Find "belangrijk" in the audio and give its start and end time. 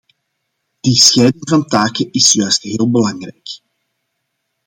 2.91-3.59